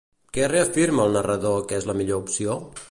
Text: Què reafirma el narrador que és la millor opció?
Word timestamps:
Què 0.37 0.47
reafirma 0.51 1.05
el 1.09 1.13
narrador 1.19 1.61
que 1.71 1.81
és 1.83 1.91
la 1.91 1.99
millor 2.01 2.25
opció? 2.27 2.57